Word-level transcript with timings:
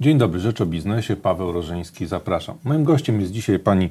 Dzień 0.00 0.18
dobry, 0.18 0.40
Rzecz 0.40 0.60
o 0.60 0.66
Biznesie, 0.66 1.16
Paweł 1.16 1.52
Rożeński, 1.52 2.06
zapraszam. 2.06 2.58
Moim 2.64 2.84
gościem 2.84 3.20
jest 3.20 3.32
dzisiaj 3.32 3.58
pani 3.58 3.90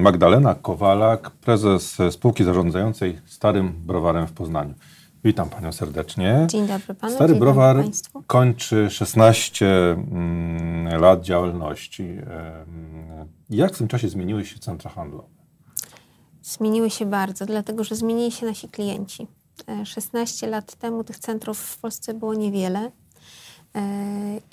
Magdalena 0.00 0.54
Kowalak, 0.54 1.30
prezes 1.30 1.98
spółki 2.10 2.44
zarządzającej 2.44 3.18
Starym 3.26 3.72
Browarem 3.86 4.26
w 4.26 4.32
Poznaniu. 4.32 4.74
Witam 5.24 5.50
panią 5.50 5.72
serdecznie. 5.72 6.46
Dzień 6.50 6.66
dobry 6.66 6.94
panu. 6.94 7.14
Stary 7.14 7.32
Dzień 7.32 7.40
Browar 7.40 7.84
kończy 8.26 8.90
16 8.90 9.66
mm, 9.66 11.00
lat 11.00 11.22
działalności. 11.22 12.08
Jak 13.50 13.74
w 13.74 13.78
tym 13.78 13.88
czasie 13.88 14.08
zmieniły 14.08 14.44
się 14.44 14.58
centra 14.58 14.90
handlowe? 14.90 15.28
Zmieniły 16.42 16.90
się 16.90 17.06
bardzo, 17.06 17.46
dlatego 17.46 17.84
że 17.84 17.96
zmienili 17.96 18.32
się 18.32 18.46
nasi 18.46 18.68
klienci. 18.68 19.26
E, 19.68 19.86
16 19.86 20.46
lat 20.46 20.74
temu 20.74 21.04
tych 21.04 21.18
centrów 21.18 21.58
w 21.58 21.78
Polsce 21.78 22.14
było 22.14 22.34
niewiele 22.34 22.80
e, 22.80 22.90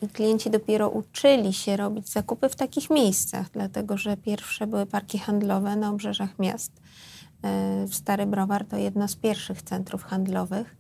i 0.01 0.07
klienci 0.07 0.49
dopiero 0.49 0.89
uczyli 0.89 1.53
się 1.53 1.77
robić 1.77 2.09
zakupy 2.09 2.49
w 2.49 2.55
takich 2.55 2.89
miejscach, 2.89 3.49
dlatego 3.51 3.97
że 3.97 4.17
pierwsze 4.17 4.67
były 4.67 4.85
parki 4.85 5.19
handlowe 5.19 5.75
na 5.75 5.89
obrzeżach 5.89 6.39
miast. 6.39 6.71
E, 7.43 7.87
Stary 7.87 8.25
Browar 8.25 8.65
to 8.65 8.77
jedno 8.77 9.07
z 9.07 9.15
pierwszych 9.15 9.61
centrów 9.61 10.03
handlowych. 10.03 10.75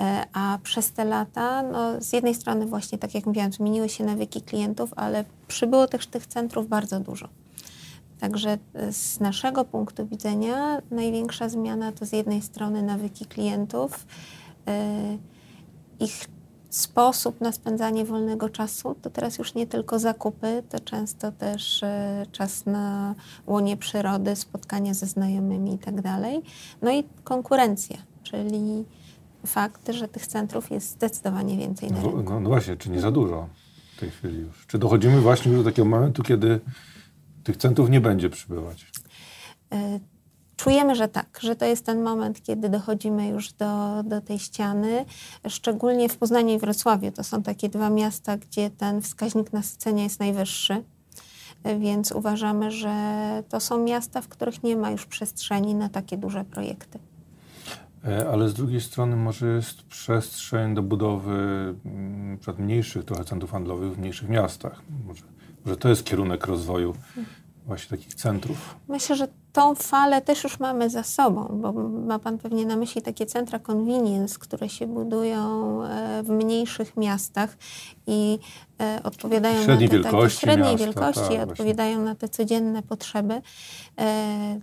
E, 0.00 0.26
A 0.32 0.58
przez 0.62 0.92
te 0.92 1.04
lata, 1.04 1.62
no, 1.62 2.00
z 2.00 2.12
jednej 2.12 2.34
strony 2.34 2.66
właśnie, 2.66 2.98
tak 2.98 3.14
jak 3.14 3.26
mówiłam, 3.26 3.52
zmieniły 3.52 3.88
się 3.88 4.04
nawyki 4.04 4.42
klientów, 4.42 4.90
ale 4.96 5.24
przybyło 5.48 5.86
też 5.86 6.06
tych 6.06 6.26
centrów 6.26 6.68
bardzo 6.68 7.00
dużo. 7.00 7.28
Także 8.20 8.58
e, 8.74 8.92
z 8.92 9.20
naszego 9.20 9.64
punktu 9.64 10.06
widzenia 10.06 10.82
największa 10.90 11.48
zmiana 11.48 11.92
to 11.92 12.06
z 12.06 12.12
jednej 12.12 12.42
strony 12.42 12.82
nawyki 12.82 13.26
klientów, 13.26 14.06
e, 14.68 15.18
ich 16.00 16.28
sposób 16.70 17.40
na 17.40 17.52
spędzanie 17.52 18.04
wolnego 18.04 18.48
czasu, 18.48 18.94
to 19.02 19.10
teraz 19.10 19.38
już 19.38 19.54
nie 19.54 19.66
tylko 19.66 19.98
zakupy, 19.98 20.62
to 20.68 20.80
często 20.80 21.32
też 21.32 21.82
e, 21.82 22.26
czas 22.32 22.66
na 22.66 23.14
łonie 23.46 23.76
przyrody, 23.76 24.36
spotkania 24.36 24.94
ze 24.94 25.06
znajomymi 25.06 25.74
i 25.74 25.78
tak 25.78 26.00
dalej. 26.00 26.42
No 26.82 26.92
i 26.92 27.04
konkurencja, 27.24 27.96
czyli 28.22 28.84
fakt, 29.46 29.92
że 29.92 30.08
tych 30.08 30.26
centrów 30.26 30.70
jest 30.70 30.90
zdecydowanie 30.90 31.56
więcej 31.56 31.90
na 31.90 31.96
No, 31.96 32.02
rynku. 32.10 32.22
no, 32.22 32.40
no 32.40 32.48
właśnie, 32.48 32.76
czy 32.76 32.90
nie 32.90 33.00
za 33.00 33.10
dużo 33.10 33.48
w 33.96 34.00
tej 34.00 34.10
chwili 34.10 34.38
już? 34.38 34.66
Czy 34.66 34.78
dochodzimy 34.78 35.20
właśnie 35.20 35.52
już 35.52 35.64
do 35.64 35.70
takiego 35.70 35.88
momentu, 35.88 36.22
kiedy 36.22 36.60
tych 37.44 37.56
centrów 37.56 37.90
nie 37.90 38.00
będzie 38.00 38.30
przybywać? 38.30 38.86
Czujemy, 40.58 40.94
że 40.94 41.08
tak, 41.08 41.38
że 41.42 41.56
to 41.56 41.64
jest 41.64 41.86
ten 41.86 42.02
moment, 42.02 42.42
kiedy 42.42 42.68
dochodzimy 42.68 43.28
już 43.28 43.52
do, 43.52 44.02
do 44.02 44.20
tej 44.20 44.38
ściany. 44.38 45.04
Szczególnie 45.48 46.08
w 46.08 46.16
Poznaniu 46.16 46.54
i 46.54 46.58
Wrocławiu. 46.58 47.12
To 47.12 47.24
są 47.24 47.42
takie 47.42 47.68
dwa 47.68 47.90
miasta, 47.90 48.36
gdzie 48.36 48.70
ten 48.70 49.02
wskaźnik 49.02 49.52
nasycenia 49.52 50.02
jest 50.02 50.20
najwyższy. 50.20 50.84
Więc 51.80 52.12
uważamy, 52.12 52.70
że 52.70 52.92
to 53.48 53.60
są 53.60 53.84
miasta, 53.84 54.20
w 54.20 54.28
których 54.28 54.62
nie 54.62 54.76
ma 54.76 54.90
już 54.90 55.06
przestrzeni 55.06 55.74
na 55.74 55.88
takie 55.88 56.16
duże 56.16 56.44
projekty. 56.44 56.98
E, 58.04 58.28
Ale 58.28 58.48
z 58.48 58.54
drugiej 58.54 58.80
strony 58.80 59.16
może 59.16 59.46
jest 59.46 59.82
przestrzeń 59.82 60.74
do 60.74 60.82
budowy 60.82 61.34
mm, 61.84 62.38
mniejszych 62.58 63.04
trochę 63.04 63.24
centrów 63.24 63.50
handlowych 63.50 63.92
w 63.92 63.98
mniejszych 63.98 64.28
miastach. 64.28 64.82
Może, 65.06 65.24
może 65.64 65.76
to 65.76 65.88
jest 65.88 66.04
kierunek 66.04 66.46
rozwoju 66.46 66.94
właśnie 67.68 67.98
takich 67.98 68.14
centrów. 68.14 68.76
Myślę, 68.88 69.16
że 69.16 69.28
tą 69.52 69.74
falę 69.74 70.22
też 70.22 70.44
już 70.44 70.60
mamy 70.60 70.90
za 70.90 71.02
sobą, 71.02 71.60
bo 71.62 71.72
ma 71.88 72.18
Pan 72.18 72.38
pewnie 72.38 72.66
na 72.66 72.76
myśli 72.76 73.02
takie 73.02 73.26
centra 73.26 73.58
convenience, 73.58 74.38
które 74.38 74.68
się 74.68 74.86
budują 74.86 75.82
e, 75.84 76.22
w 76.22 76.28
mniejszych 76.28 76.96
miastach 76.96 77.56
i 78.06 78.38
e, 78.80 79.00
odpowiadają 79.04 79.64
Średniej 79.64 79.88
na 79.88 79.96
te 79.96 80.02
wielkości 80.02 80.40
średniej 80.40 80.70
miasta, 80.70 80.84
wielkości, 80.84 81.20
tak, 81.22 81.32
i 81.32 81.36
właśnie. 81.36 81.52
odpowiadają 81.52 82.04
na 82.04 82.14
te 82.14 82.28
codzienne 82.28 82.82
potrzeby. 82.82 83.42
E, 83.98 84.60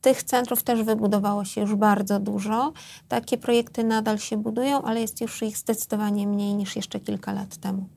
Tych 0.00 0.22
centrów 0.22 0.62
też 0.62 0.82
wybudowało 0.82 1.44
się 1.44 1.60
już 1.60 1.74
bardzo 1.74 2.20
dużo. 2.20 2.72
Takie 3.08 3.38
projekty 3.38 3.84
nadal 3.84 4.18
się 4.18 4.36
budują, 4.36 4.82
ale 4.82 5.00
jest 5.00 5.20
już 5.20 5.42
ich 5.42 5.56
zdecydowanie 5.56 6.26
mniej 6.26 6.54
niż 6.54 6.76
jeszcze 6.76 7.00
kilka 7.00 7.32
lat 7.32 7.56
temu. 7.56 7.88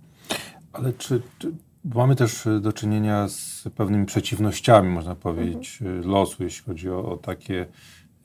Ale 0.73 0.93
czy, 0.93 1.21
czy 1.39 1.51
mamy 1.85 2.15
też 2.15 2.45
y, 2.45 2.59
do 2.59 2.73
czynienia 2.73 3.27
z 3.27 3.63
pewnymi 3.75 4.05
przeciwnościami, 4.05 4.89
można 4.89 5.15
powiedzieć, 5.15 5.79
y, 5.81 6.07
losu, 6.07 6.43
jeśli 6.43 6.65
chodzi 6.65 6.89
o, 6.89 7.11
o 7.11 7.17
takie 7.17 7.65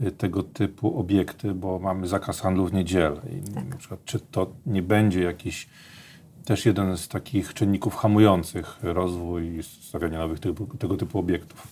y, 0.00 0.10
tego 0.10 0.42
typu 0.42 1.00
obiekty, 1.00 1.54
bo 1.54 1.78
mamy 1.78 2.09
zakaz 2.09 2.41
handlu 2.41 2.66
w 2.66 2.72
niedzielę. 2.72 3.20
I 3.31 3.50
na 3.70 3.76
przykład, 3.76 4.04
czy 4.04 4.20
to 4.20 4.53
nie 4.66 4.82
będzie 4.82 5.22
jakiś 5.22 5.69
też 6.44 6.66
jeden 6.66 6.97
z 6.97 7.09
takich 7.09 7.54
czynników 7.54 7.97
hamujących 7.97 8.78
rozwój 8.82 9.59
i 9.59 9.62
stawiania 9.62 10.19
nowych 10.19 10.41
typu, 10.41 10.66
tego 10.66 10.97
typu 10.97 11.19
obiektów? 11.19 11.69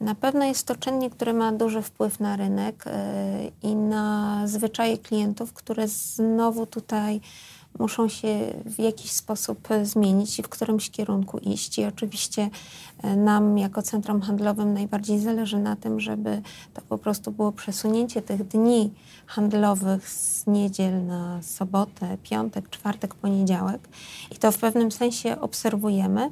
Na 0.00 0.14
pewno 0.14 0.44
jest 0.44 0.66
to 0.66 0.76
czynnik, 0.76 1.14
który 1.14 1.32
ma 1.32 1.52
duży 1.52 1.82
wpływ 1.82 2.20
na 2.20 2.36
rynek 2.36 2.84
i 3.62 3.76
na 3.76 4.42
zwyczaje 4.46 4.98
klientów, 4.98 5.52
które 5.52 5.88
znowu 5.88 6.66
tutaj 6.66 7.20
muszą 7.78 8.08
się 8.08 8.54
w 8.64 8.78
jakiś 8.78 9.10
sposób 9.10 9.70
e, 9.70 9.86
zmienić 9.86 10.38
i 10.38 10.42
w 10.42 10.48
którymś 10.48 10.90
kierunku 10.90 11.38
iść. 11.38 11.78
I 11.78 11.84
oczywiście 11.84 12.50
e, 13.02 13.16
nam 13.16 13.58
jako 13.58 13.82
centrum 13.82 14.20
handlowym 14.20 14.74
najbardziej 14.74 15.20
zależy 15.20 15.58
na 15.58 15.76
tym, 15.76 16.00
żeby 16.00 16.42
to 16.74 16.82
po 16.88 16.98
prostu 16.98 17.30
było 17.30 17.52
przesunięcie 17.52 18.22
tych 18.22 18.48
dni 18.48 18.90
handlowych 19.26 20.08
z 20.08 20.46
niedziel 20.46 21.06
na 21.06 21.42
sobotę, 21.42 22.16
piątek, 22.22 22.70
czwartek, 22.70 23.14
poniedziałek. 23.14 23.88
I 24.30 24.36
to 24.36 24.52
w 24.52 24.58
pewnym 24.58 24.92
sensie 24.92 25.40
obserwujemy. 25.40 26.30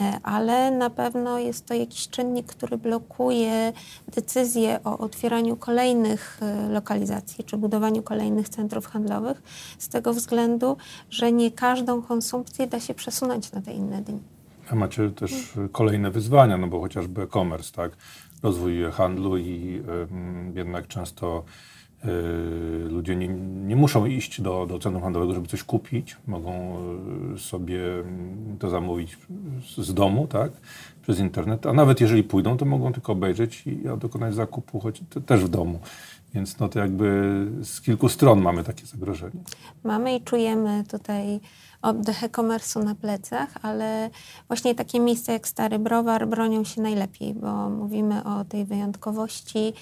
E, 0.00 0.20
ale 0.22 0.70
na 0.70 0.90
pewno 0.90 1.38
jest 1.38 1.66
to 1.66 1.74
jakiś 1.74 2.08
czynnik, 2.08 2.46
który 2.46 2.78
blokuje 2.78 3.72
decyzję 4.14 4.80
o 4.84 4.98
otwieraniu 4.98 5.56
kolejnych 5.56 6.38
e, 6.42 6.68
lokalizacji 6.68 7.44
czy 7.44 7.56
budowaniu 7.56 8.02
kolejnych 8.02 8.48
centrów 8.48 8.86
handlowych 8.86 9.42
z 9.78 9.88
tego 9.88 10.14
względu, 10.14 10.76
że 11.10 11.32
nie 11.32 11.50
każdą 11.50 12.02
konsumpcję 12.02 12.66
da 12.66 12.80
się 12.80 12.94
przesunąć 12.94 13.52
na 13.52 13.60
te 13.60 13.72
inne 13.72 14.02
dni. 14.02 14.20
A 14.70 14.74
macie 14.74 15.10
też 15.10 15.32
y, 15.56 15.68
kolejne 15.72 16.10
wyzwania, 16.10 16.56
no 16.56 16.66
bo 16.66 16.80
chociażby 16.80 17.22
e-commerce, 17.22 17.72
tak? 17.72 17.92
Rozwój 18.42 18.84
handlu 18.92 19.38
i 19.38 19.82
jednak 20.54 20.86
często 20.86 21.44
ludzie 22.88 23.16
nie, 23.16 23.28
nie 23.66 23.76
muszą 23.76 24.06
iść 24.06 24.40
do, 24.40 24.66
do 24.66 24.78
centrum 24.78 25.02
handlowego, 25.02 25.34
żeby 25.34 25.48
coś 25.48 25.62
kupić. 25.62 26.16
Mogą 26.26 26.76
y, 27.34 27.38
sobie 27.38 28.00
mm, 28.00 28.56
to 28.58 28.70
zamówić 28.70 29.18
z, 29.78 29.94
domu, 29.94 30.26
tak? 30.26 30.52
Przez 31.02 31.18
internet. 31.18 31.66
A 31.66 31.72
nawet 31.72 32.00
jeżeli 32.00 32.22
pójdą, 32.22 32.56
to 32.56 32.64
mogą 32.64 32.92
tylko 32.92 33.12
obejrzeć 33.12 33.66
i 33.66 33.78
dokonać 33.98 34.34
zakupu, 34.34 34.80
choć 34.80 35.02
te, 35.10 35.20
też 35.20 35.44
w 35.44 35.48
domu. 35.48 35.80
Więc 36.34 36.58
no 36.58 36.68
to 36.68 36.78
jakby 36.78 37.46
z 37.62 37.80
kilku 37.80 38.08
stron 38.08 38.40
mamy 38.40 38.64
takie 38.64 38.86
zagrożenie. 38.86 39.40
Mamy 39.84 40.16
i 40.16 40.20
czujemy 40.20 40.84
tutaj 40.90 41.40
oddech 41.82 42.24
e-commerce'u 42.24 42.84
na 42.84 42.94
plecach, 42.94 43.48
ale 43.62 44.10
właśnie 44.48 44.74
takie 44.74 45.00
miejsca 45.00 45.32
jak 45.32 45.48
Stary 45.48 45.78
Browar 45.78 46.28
bronią 46.28 46.64
się 46.64 46.82
najlepiej, 46.82 47.34
bo 47.34 47.70
mówimy 47.70 48.24
o 48.24 48.44
tej 48.44 48.64
wyjątkowości, 48.64 49.72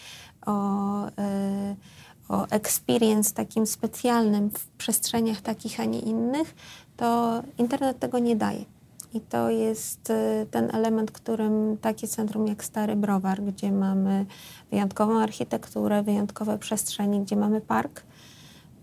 o, 0.47 1.07
y, 1.07 1.11
o 2.29 2.47
experience 2.47 3.35
takim 3.35 3.67
specjalnym 3.67 4.51
w 4.51 4.67
przestrzeniach 4.69 5.41
takich, 5.41 5.81
a 5.81 5.85
nie 5.85 6.01
innych, 6.01 6.55
to 6.97 7.43
internet 7.59 7.99
tego 7.99 8.19
nie 8.19 8.37
daje. 8.37 8.65
I 9.15 9.21
to 9.21 9.51
jest 9.51 10.11
y, 10.11 10.47
ten 10.51 10.75
element, 10.75 11.11
którym 11.11 11.77
takie 11.81 12.09
centrum 12.09 12.47
jak 12.47 12.65
Stary 12.65 12.97
Browar, 12.97 13.43
gdzie 13.43 13.73
mamy 13.73 14.27
wyjątkową 14.71 15.21
architekturę, 15.21 16.03
wyjątkowe 16.03 16.59
przestrzenie, 16.59 17.21
gdzie 17.21 17.37
mamy 17.37 17.61
park, 17.61 18.03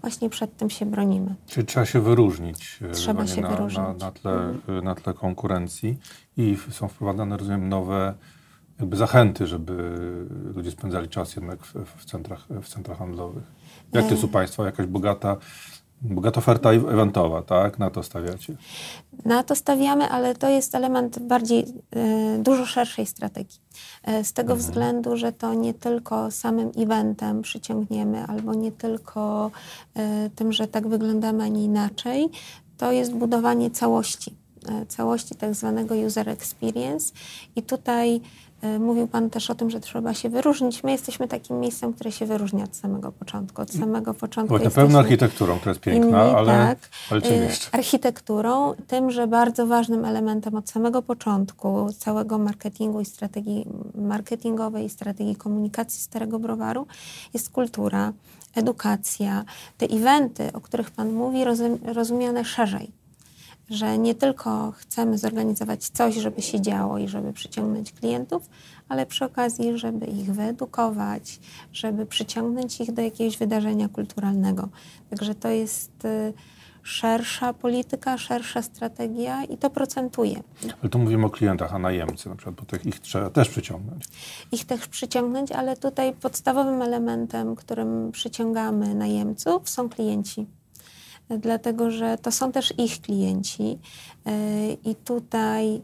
właśnie 0.01 0.29
przed 0.29 0.57
tym 0.57 0.69
się 0.69 0.85
bronimy. 0.85 1.35
Czyli 1.47 1.65
trzeba 1.65 1.85
się 1.85 2.01
wyróżnić 2.01 2.79
e, 2.81 2.91
Trzeba 2.91 3.27
się 3.27 3.41
na, 3.41 3.49
wyróżnić. 3.49 3.77
Na, 3.77 3.93
na, 3.93 4.11
tle, 4.11 4.53
e, 4.67 4.81
na 4.81 4.95
tle 4.95 5.13
konkurencji 5.13 5.97
i 6.37 6.57
są 6.71 6.87
wprowadzane, 6.87 7.37
rozumiem, 7.37 7.69
nowe 7.69 8.13
jakby 8.79 8.97
zachęty, 8.97 9.47
żeby 9.47 9.95
ludzie 10.55 10.71
spędzali 10.71 11.09
czas 11.09 11.35
jednak 11.35 11.63
w, 11.63 11.73
w, 11.97 12.05
centrach, 12.05 12.47
w 12.61 12.67
centrach 12.67 12.97
handlowych. 12.97 13.43
Jak 13.93 14.05
to 14.05 14.11
jest 14.11 14.23
u 14.23 14.27
Państwa? 14.27 14.65
Jakaś 14.65 14.85
bogata, 14.85 15.37
bogata 16.01 16.37
oferta 16.39 16.71
eventowa, 16.71 17.41
tak? 17.41 17.79
Na 17.79 17.89
to 17.89 18.03
stawiacie? 18.03 18.55
Na 19.25 19.43
to 19.43 19.55
stawiamy, 19.55 20.09
ale 20.09 20.35
to 20.35 20.49
jest 20.49 20.75
element 20.75 21.19
bardziej 21.19 21.65
e, 21.91 22.37
dużo 22.39 22.65
szerszej 22.65 23.05
strategii. 23.05 23.59
E, 24.03 24.23
z 24.23 24.33
tego 24.33 24.55
względu, 24.55 25.17
że 25.17 25.31
to 25.31 25.53
nie 25.53 25.73
tylko 25.73 26.31
samym 26.31 26.71
eventem 26.77 27.41
przyciągniemy, 27.41 28.25
albo 28.27 28.53
nie 28.53 28.71
tylko 28.71 29.51
e, 29.95 30.29
tym, 30.29 30.53
że 30.53 30.67
tak 30.67 30.87
wyglądamy, 30.87 31.43
a 31.43 31.47
nie 31.47 31.63
inaczej, 31.63 32.29
to 32.77 32.91
jest 32.91 33.13
budowanie 33.13 33.71
całości. 33.71 34.42
Całości 34.87 35.35
tak 35.35 35.55
zwanego 35.55 35.95
user 35.95 36.29
experience 36.29 37.13
i 37.55 37.63
tutaj 37.63 38.21
E, 38.63 38.79
mówił 38.79 39.07
Pan 39.07 39.29
też 39.29 39.49
o 39.49 39.55
tym, 39.55 39.69
że 39.69 39.79
trzeba 39.79 40.13
się 40.13 40.29
wyróżnić. 40.29 40.83
My 40.83 40.91
jesteśmy 40.91 41.27
takim 41.27 41.59
miejscem, 41.59 41.93
które 41.93 42.11
się 42.11 42.25
wyróżnia 42.25 42.63
od 42.63 42.75
samego 42.75 43.11
początku. 43.11 43.61
Od 43.61 43.71
samego 43.71 44.13
początku. 44.13 44.59
na 44.59 44.69
pewno 44.69 44.99
architekturą, 44.99 45.57
która 45.59 45.69
jest 45.71 45.81
piękna, 45.81 46.23
inni, 46.25 46.35
ale, 46.35 46.47
tak, 46.47 46.77
ale 47.11 47.21
czym 47.21 47.33
e, 47.33 47.35
jeszcze? 47.35 47.75
Architekturą, 47.75 48.73
tym, 48.87 49.11
że 49.11 49.27
bardzo 49.27 49.67
ważnym 49.67 50.05
elementem 50.05 50.55
od 50.55 50.69
samego 50.69 51.01
początku 51.01 51.93
całego 51.97 52.37
marketingu 52.37 53.01
i 53.01 53.05
strategii 53.05 53.65
marketingowej 53.95 54.85
i 54.85 54.89
strategii 54.89 55.35
komunikacji 55.35 56.01
Starego 56.01 56.39
Browaru 56.39 56.87
jest 57.33 57.49
kultura, 57.49 58.13
edukacja, 58.55 59.45
te 59.77 59.85
eventy, 59.85 60.53
o 60.53 60.61
których 60.61 60.91
Pan 60.91 61.13
mówi, 61.13 61.43
rozumiane 61.93 62.45
szerzej 62.45 63.02
że 63.73 63.97
nie 63.97 64.15
tylko 64.15 64.71
chcemy 64.71 65.17
zorganizować 65.17 65.89
coś, 65.89 66.15
żeby 66.15 66.41
się 66.41 66.61
działo 66.61 66.97
i 66.97 67.07
żeby 67.07 67.33
przyciągnąć 67.33 67.91
klientów, 67.91 68.49
ale 68.89 69.05
przy 69.05 69.25
okazji, 69.25 69.77
żeby 69.77 70.05
ich 70.05 70.33
wyedukować, 70.33 71.39
żeby 71.73 72.05
przyciągnąć 72.05 72.81
ich 72.81 72.91
do 72.91 73.01
jakiegoś 73.01 73.37
wydarzenia 73.37 73.89
kulturalnego. 73.89 74.69
Także 75.09 75.35
to 75.35 75.49
jest 75.49 76.05
y, 76.05 76.33
szersza 76.83 77.53
polityka, 77.53 78.17
szersza 78.17 78.61
strategia 78.61 79.43
i 79.43 79.57
to 79.57 79.69
procentuje. 79.69 80.43
Ale 80.81 80.89
tu 80.89 80.99
mówimy 80.99 81.25
o 81.25 81.29
klientach, 81.29 81.73
a 81.73 81.79
najemcy 81.79 82.29
na 82.29 82.35
przykład, 82.35 82.55
bo 82.55 82.89
ich 82.89 82.99
trzeba 82.99 83.29
też 83.29 83.49
przyciągnąć. 83.49 84.05
Ich 84.51 84.65
też 84.65 84.87
przyciągnąć, 84.87 85.51
ale 85.51 85.77
tutaj 85.77 86.13
podstawowym 86.13 86.81
elementem, 86.81 87.55
którym 87.55 88.11
przyciągamy 88.11 88.95
najemców 88.95 89.69
są 89.69 89.89
klienci 89.89 90.47
dlatego 91.29 91.91
że 91.91 92.17
to 92.17 92.31
są 92.31 92.51
też 92.51 92.73
ich 92.77 93.01
klienci 93.01 93.79
e, 94.25 94.73
i 94.73 94.95
tutaj 94.95 95.75
e, 95.75 95.81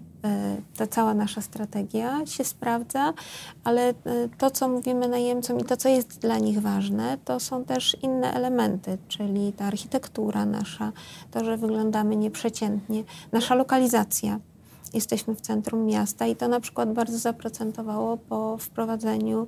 ta 0.78 0.88
cała 0.88 1.14
nasza 1.14 1.42
strategia 1.42 2.26
się 2.26 2.44
sprawdza, 2.44 3.14
ale 3.64 3.90
e, 3.90 3.94
to, 4.38 4.52
co 4.52 4.68
mówimy 4.68 5.08
najemcom 5.08 5.60
i 5.60 5.64
to, 5.64 5.78
co 5.78 5.90
jest 5.90 6.20
dla 6.20 6.38
nich 6.38 6.62
ważne, 6.62 7.18
to 7.26 7.40
są 7.40 7.66
też 7.66 7.98
inne 8.02 8.34
elementy, 8.34 8.98
czyli 9.08 9.54
ta 9.54 9.66
architektura 9.66 10.46
nasza, 10.46 10.92
to, 11.32 11.46
że 11.46 11.58
wyglądamy 11.58 12.16
nieprzeciętnie, 12.16 13.04
nasza 13.32 13.56
lokalizacja. 13.56 14.40
Jesteśmy 14.94 15.36
w 15.36 15.42
centrum 15.42 15.86
miasta 15.86 16.28
i 16.28 16.36
to 16.36 16.48
na 16.48 16.60
przykład 16.60 16.94
bardzo 16.94 17.18
zaprocentowało 17.18 18.18
po 18.18 18.58
wprowadzeniu 18.58 19.48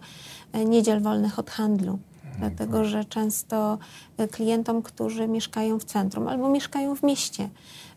niedziel 0.66 1.02
wolnych 1.02 1.40
od 1.40 1.50
handlu 1.50 2.00
dlatego 2.40 2.86
że 2.86 3.06
często 3.06 3.78
e, 4.18 4.28
klientom, 4.28 4.82
którzy 4.82 5.28
mieszkają 5.28 5.80
w 5.80 5.84
centrum 5.84 6.28
albo 6.28 6.50
mieszkają 6.50 6.96
w 6.96 7.04
mieście, 7.04 7.50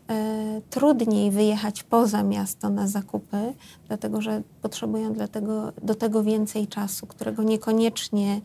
e, 0.09 0.61
trudniej 0.69 1.31
wyjechać 1.31 1.83
poza 1.83 2.23
miasto 2.23 2.69
na 2.69 2.87
zakupy, 2.87 3.53
dlatego 3.87 4.21
że 4.21 4.41
potrzebują 4.61 5.13
dlatego, 5.13 5.71
do 5.81 5.95
tego 5.95 6.23
więcej 6.23 6.67
czasu, 6.67 7.07
którego 7.07 7.43
niekoniecznie 7.43 8.41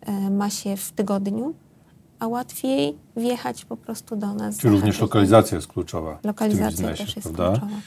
e, 0.00 0.30
ma 0.30 0.50
się 0.50 0.76
w 0.76 0.92
tygodniu, 0.92 1.54
a 2.18 2.28
łatwiej 2.28 2.98
wjechać 3.16 3.64
po 3.64 3.76
prostu 3.76 4.16
do 4.16 4.34
nas. 4.34 4.58
Czy 4.58 4.68
również 4.68 5.00
lokalizacja 5.00 5.56
jest 5.56 5.68
kluczowa. 5.68 6.18
Lokalizacja 6.24 6.70
biznesie, 6.70 7.04
też 7.04 7.16
jest 7.16 7.32
prawda? 7.32 7.58
kluczowa. 7.58 7.80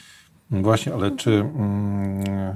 No 0.50 0.62
właśnie, 0.62 0.94
ale 0.94 1.10
czy. 1.10 1.30
Mm, 1.30 2.54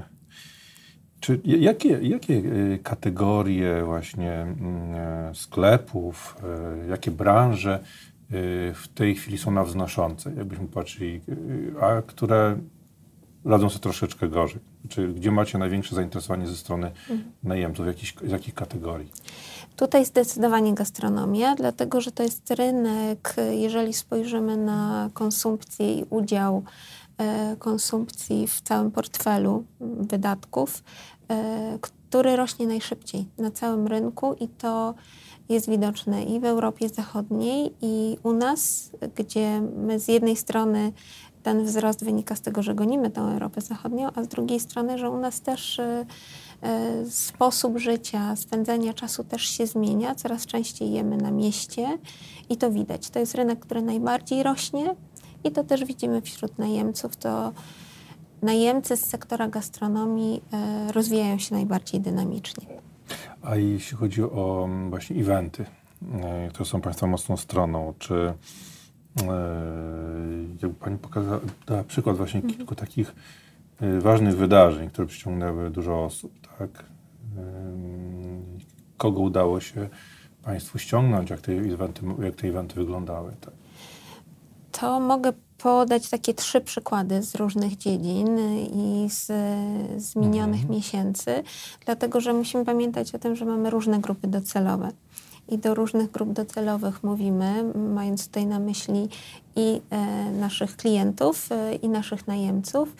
czy 1.19 1.39
jakie, 1.43 1.99
jakie 2.01 2.33
y, 2.33 2.79
kategorie 2.83 3.83
właśnie 3.85 4.33
mm, 4.33 4.93
e, 4.93 5.35
sklepów, 5.35 6.35
e, 6.83 6.87
jakie 6.87 7.11
branże 7.11 7.79
y, 7.79 8.73
w 8.73 8.87
tej 8.95 9.15
chwili 9.15 9.37
są 9.37 9.51
na 9.51 9.63
wznoszące, 9.63 10.33
jakbyśmy 10.37 10.67
patrzyli, 10.67 11.21
y, 11.29 11.73
a 11.81 12.01
które 12.01 12.57
radzą 13.45 13.69
sobie 13.69 13.83
troszeczkę 13.83 14.27
gorzej? 14.27 14.61
Czy 14.89 15.13
gdzie 15.13 15.31
macie 15.31 15.57
największe 15.57 15.95
zainteresowanie 15.95 16.47
ze 16.47 16.55
strony 16.55 16.87
mhm. 16.87 17.31
najemców? 17.43 17.87
Jakich, 17.87 18.13
z 18.23 18.31
jakich 18.31 18.53
kategorii? 18.53 19.11
Tutaj 19.75 20.05
zdecydowanie 20.05 20.73
gastronomia, 20.73 21.55
dlatego 21.55 22.01
że 22.01 22.11
to 22.11 22.23
jest 22.23 22.51
rynek, 22.51 23.35
jeżeli 23.51 23.93
spojrzymy 23.93 24.57
na 24.57 25.09
konsumpcję 25.13 25.93
i 25.93 26.05
udział 26.09 26.63
konsumpcji 27.59 28.47
w 28.47 28.61
całym 28.61 28.91
portfelu 28.91 29.63
wydatków, 29.79 30.83
e, 31.29 31.77
który 31.81 32.35
rośnie 32.35 32.67
najszybciej 32.67 33.25
na 33.37 33.51
całym 33.51 33.87
rynku 33.87 34.33
i 34.39 34.47
to 34.47 34.95
jest 35.49 35.69
widoczne 35.69 36.23
i 36.23 36.39
w 36.39 36.45
Europie 36.45 36.89
Zachodniej, 36.89 37.73
i 37.81 38.17
u 38.23 38.33
nas, 38.33 38.91
gdzie 39.15 39.61
my 39.61 39.99
z 39.99 40.07
jednej 40.07 40.35
strony 40.35 40.91
ten 41.43 41.65
wzrost 41.65 42.03
wynika 42.03 42.35
z 42.35 42.41
tego, 42.41 42.63
że 42.63 42.75
gonimy 42.75 43.09
tę 43.09 43.21
Europę 43.21 43.61
Zachodnią, 43.61 44.09
a 44.15 44.23
z 44.23 44.27
drugiej 44.27 44.59
strony, 44.59 44.97
że 44.97 45.09
u 45.09 45.17
nas 45.17 45.41
też 45.41 45.79
e, 45.79 46.05
sposób 47.09 47.77
życia, 47.77 48.35
spędzania 48.35 48.93
czasu 48.93 49.23
też 49.23 49.41
się 49.41 49.65
zmienia. 49.65 50.15
Coraz 50.15 50.45
częściej 50.45 50.91
jemy 50.91 51.17
na 51.17 51.31
mieście 51.31 51.97
i 52.49 52.57
to 52.57 52.71
widać. 52.71 53.09
To 53.09 53.19
jest 53.19 53.35
rynek, 53.35 53.59
który 53.59 53.81
najbardziej 53.81 54.43
rośnie, 54.43 54.95
i 55.43 55.51
to 55.51 55.63
też 55.63 55.85
widzimy 55.85 56.21
wśród 56.21 56.57
najemców. 56.57 57.17
To 57.17 57.53
najemcy 58.41 58.97
z 58.97 59.05
sektora 59.05 59.47
gastronomii 59.47 60.41
e, 60.53 60.91
rozwijają 60.91 61.37
się 61.37 61.55
najbardziej 61.55 62.01
dynamicznie. 62.01 62.67
A 63.41 63.55
jeśli 63.55 63.97
chodzi 63.97 64.23
o 64.23 64.65
mm, 64.65 64.89
właśnie 64.89 65.21
eventy, 65.21 65.65
e, 66.13 66.49
które 66.49 66.65
są 66.65 66.81
Państwa 66.81 67.07
mocną 67.07 67.37
stroną, 67.37 67.93
czy 67.99 68.13
e, 68.15 68.33
jakby 70.61 70.79
Pani 70.79 70.97
pokazała 70.97 71.39
dała 71.67 71.83
przykład 71.83 72.17
właśnie 72.17 72.39
mhm. 72.39 72.57
kilku 72.57 72.75
takich 72.75 73.15
ważnych 73.99 74.37
wydarzeń, 74.37 74.89
które 74.89 75.07
przyciągnęły 75.07 75.69
dużo 75.69 76.03
osób, 76.03 76.33
tak? 76.59 76.85
Kogo 78.97 79.19
udało 79.19 79.59
się 79.59 79.89
Państwu 80.43 80.79
ściągnąć, 80.79 81.29
jak 81.29 81.41
te 81.41 81.51
eventy, 81.51 82.01
jak 82.23 82.35
te 82.35 82.47
eventy 82.47 82.75
wyglądały? 82.75 83.31
Tak? 83.41 83.53
To 84.71 84.99
mogę 84.99 85.33
podać 85.57 86.09
takie 86.09 86.33
trzy 86.33 86.61
przykłady 86.61 87.23
z 87.23 87.35
różnych 87.35 87.77
dziedzin 87.77 88.39
i 88.73 89.09
z, 89.09 89.25
z 90.03 90.15
minionych 90.15 90.61
mhm. 90.61 90.75
miesięcy, 90.75 91.43
dlatego 91.85 92.21
że 92.21 92.33
musimy 92.33 92.65
pamiętać 92.65 93.15
o 93.15 93.19
tym, 93.19 93.35
że 93.35 93.45
mamy 93.45 93.69
różne 93.69 93.99
grupy 93.99 94.27
docelowe. 94.27 94.91
I 95.49 95.57
do 95.57 95.75
różnych 95.75 96.11
grup 96.11 96.33
docelowych 96.33 97.03
mówimy, 97.03 97.63
mając 97.75 98.27
tutaj 98.27 98.45
na 98.45 98.59
myśli 98.59 99.09
i 99.55 99.81
e, 99.89 100.31
naszych 100.31 100.77
klientów, 100.77 101.51
e, 101.51 101.75
i 101.75 101.89
naszych 101.89 102.27
najemców. 102.27 102.95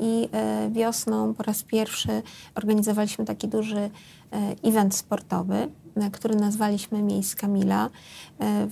I 0.00 0.28
e, 0.32 0.70
wiosną 0.72 1.34
po 1.34 1.42
raz 1.42 1.62
pierwszy 1.62 2.22
organizowaliśmy 2.54 3.24
taki 3.24 3.48
duży 3.48 3.78
e, 3.78 3.90
event 4.62 4.94
sportowy, 4.94 5.68
który 6.12 6.36
nazwaliśmy 6.36 7.02
Miejska 7.02 7.48
Mila. 7.48 7.90
E, 8.40 8.68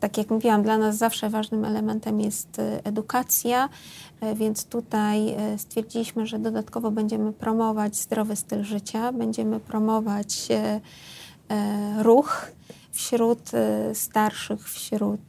tak 0.00 0.18
jak 0.18 0.30
mówiłam, 0.30 0.62
dla 0.62 0.78
nas 0.78 0.96
zawsze 0.96 1.30
ważnym 1.30 1.64
elementem 1.64 2.20
jest 2.20 2.58
e, 2.58 2.84
edukacja, 2.84 3.68
e, 4.20 4.34
więc 4.34 4.64
tutaj 4.64 5.28
e, 5.28 5.58
stwierdziliśmy, 5.58 6.26
że 6.26 6.38
dodatkowo 6.38 6.90
będziemy 6.90 7.32
promować 7.32 7.96
zdrowy 7.96 8.36
styl 8.36 8.64
życia, 8.64 9.12
będziemy 9.12 9.60
promować 9.60 10.48
ruch 11.98 12.46
wśród 12.92 13.38
starszych, 13.94 14.68
wśród 14.68 15.20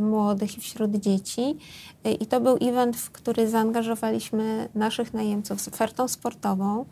młodych 0.00 0.58
i 0.58 0.60
wśród 0.60 0.96
dzieci. 0.96 1.56
I 2.20 2.26
to 2.26 2.40
był 2.40 2.56
event, 2.60 2.96
w 2.96 3.10
który 3.10 3.48
zaangażowaliśmy 3.48 4.68
naszych 4.74 5.14
najemców 5.14 5.60
z 5.60 5.68
ofertą 5.68 6.08
sportową. 6.08 6.84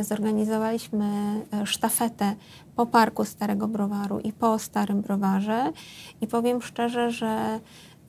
Zorganizowaliśmy 0.00 1.40
sztafetę 1.64 2.34
po 2.76 2.86
parku 2.86 3.24
Starego 3.24 3.68
Browaru 3.68 4.20
i 4.20 4.32
po 4.32 4.58
Starym 4.58 5.00
Browarze. 5.02 5.72
I 6.20 6.26
powiem 6.26 6.62
szczerze, 6.62 7.10
że 7.10 7.60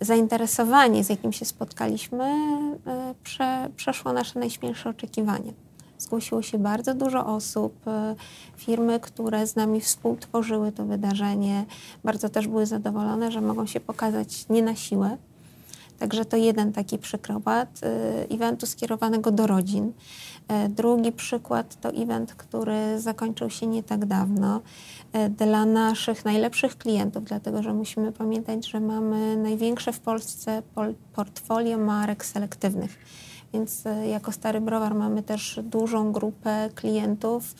zainteresowanie, 0.01 1.03
z 1.03 1.09
jakim 1.09 1.33
się 1.33 1.45
spotkaliśmy, 1.45 2.23
e, 2.87 3.15
prze, 3.23 3.69
przeszło 3.75 4.13
nasze 4.13 4.39
najśmielsze 4.39 4.89
oczekiwania. 4.89 5.53
Zgłosiło 5.97 6.41
się 6.41 6.57
bardzo 6.57 6.93
dużo 6.93 7.25
osób, 7.25 7.87
e, 7.87 8.15
firmy, 8.57 8.99
które 8.99 9.47
z 9.47 9.55
nami 9.55 9.81
współtworzyły 9.81 10.71
to 10.71 10.85
wydarzenie, 10.85 11.65
bardzo 12.03 12.29
też 12.29 12.47
były 12.47 12.65
zadowolone, 12.65 13.31
że 13.31 13.41
mogą 13.41 13.65
się 13.65 13.79
pokazać 13.79 14.49
nie 14.49 14.61
na 14.61 14.75
siłę. 14.75 15.17
Także 16.01 16.25
to 16.25 16.37
jeden 16.37 16.73
taki 16.73 16.97
przykład 16.97 17.79
e, 17.83 18.35
eventu 18.35 18.65
skierowanego 18.65 19.31
do 19.31 19.47
rodzin. 19.47 19.93
E, 20.47 20.69
drugi 20.69 21.11
przykład 21.11 21.81
to 21.81 21.89
event, 21.89 22.33
który 22.35 22.99
zakończył 22.99 23.49
się 23.49 23.67
nie 23.67 23.83
tak 23.83 24.05
dawno 24.05 24.61
e, 25.13 25.29
dla 25.29 25.65
naszych 25.65 26.25
najlepszych 26.25 26.77
klientów, 26.77 27.23
dlatego 27.23 27.63
że 27.63 27.73
musimy 27.73 28.11
pamiętać, 28.11 28.67
że 28.67 28.79
mamy 28.79 29.37
największe 29.37 29.93
w 29.93 29.99
Polsce 29.99 30.61
portfolio 31.13 31.77
marek 31.77 32.25
selektywnych. 32.25 32.97
Więc 33.53 33.85
e, 33.85 34.07
jako 34.07 34.31
Stary 34.31 34.61
Browar 34.61 34.95
mamy 34.95 35.23
też 35.23 35.59
dużą 35.63 36.11
grupę 36.11 36.69
klientów, 36.75 37.55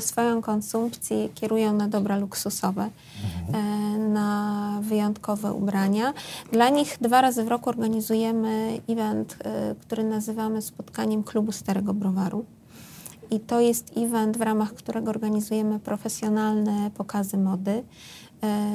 swoją 0.00 0.42
konsumpcję 0.42 1.28
kierują 1.28 1.72
na 1.72 1.88
dobra 1.88 2.16
luksusowe, 2.16 2.90
mhm. 3.48 4.12
na 4.12 4.78
wyjątkowe 4.82 5.52
ubrania. 5.52 6.14
Dla 6.52 6.68
nich 6.68 6.96
dwa 7.00 7.20
razy 7.20 7.44
w 7.44 7.48
roku 7.48 7.70
organizujemy 7.70 8.80
event, 8.88 9.36
który 9.80 10.04
nazywamy 10.04 10.62
spotkaniem 10.62 11.22
klubu 11.22 11.52
Starego 11.52 11.94
Browaru. 11.94 12.44
I 13.30 13.40
to 13.40 13.60
jest 13.60 13.92
event, 13.96 14.38
w 14.38 14.40
ramach 14.40 14.74
którego 14.74 15.10
organizujemy 15.10 15.80
profesjonalne 15.80 16.90
pokazy 16.90 17.38
mody. 17.38 17.82
E, 18.42 18.70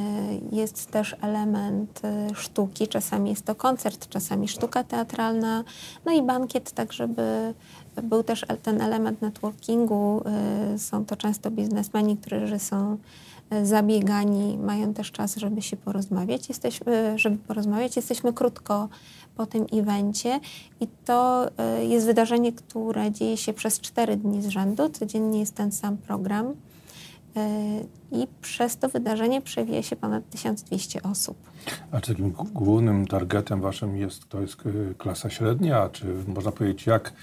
jest 0.51 0.91
też 0.91 1.15
element 1.22 2.01
e, 2.03 2.36
sztuki, 2.36 2.88
czasami 2.88 3.29
jest 3.29 3.46
to 3.46 3.55
koncert, 3.55 4.10
czasami 4.10 4.48
sztuka 4.48 4.84
teatralna, 4.84 5.63
no 6.05 6.12
i 6.12 6.22
bankiet, 6.22 6.72
tak 6.72 6.93
żeby 6.93 7.53
był 8.03 8.24
też 8.24 8.46
ten 8.63 8.82
element 8.82 9.22
networkingu. 9.22 10.24
E, 10.25 10.79
są 10.79 11.05
to 11.05 11.15
często 11.15 11.51
biznesmeni, 11.51 12.17
którzy 12.17 12.60
są 12.60 12.98
zabiegani, 13.63 14.58
mają 14.58 14.93
też 14.93 15.12
czas, 15.12 15.36
żeby 15.36 15.62
się 15.62 15.77
porozmawiać. 15.77 16.50
Jesteśmy, 16.50 17.20
żeby 17.20 17.38
porozmawiać. 17.38 17.96
Jesteśmy 17.96 18.34
krótko 18.34 18.89
po 19.36 19.46
tym 19.46 19.65
evencie 19.74 20.39
i 20.82 20.88
to 21.05 21.48
jest 21.82 22.05
wydarzenie, 22.05 22.53
które 22.53 23.12
dzieje 23.12 23.38
się 23.38 23.53
przez 23.53 23.79
cztery 23.79 24.17
dni 24.17 24.41
z 24.41 24.48
rzędu. 24.48 24.89
Codziennie 24.89 25.39
jest 25.39 25.55
ten 25.55 25.72
sam 25.72 25.98
program. 25.98 26.53
I 28.12 28.28
przez 28.42 28.78
to 28.78 28.90
wydarzenie 28.90 29.42
przewija 29.42 29.84
się 29.84 29.96
ponad 29.96 30.30
1200 30.30 31.04
osób. 31.04 31.38
A 31.92 32.02
czy 32.02 32.12
takim 32.12 32.32
głównym 32.32 33.08
targetem 33.08 33.62
waszym 33.62 33.98
jest, 33.98 34.30
to 34.30 34.42
jest 34.42 34.66
y, 34.66 34.96
klasa 34.98 35.30
średnia? 35.30 35.90
Czy 35.90 36.06
można 36.28 36.52
powiedzieć, 36.52 36.86
jak, 36.86 37.13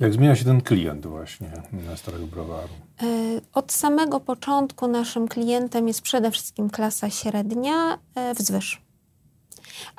jak 0.00 0.12
zmienia 0.12 0.36
się 0.36 0.44
ten 0.44 0.60
klient 0.60 1.06
właśnie 1.06 1.50
na 1.72 1.96
Starego 1.96 2.26
Browaru? 2.26 2.68
E, 3.02 3.06
od 3.52 3.72
samego 3.72 4.20
początku 4.20 4.88
naszym 4.88 5.28
klientem 5.28 5.88
jest 5.88 6.00
przede 6.02 6.30
wszystkim 6.30 6.70
klasa 6.70 7.10
średnia 7.10 7.98
e, 8.14 8.34
wzwyż. 8.34 8.86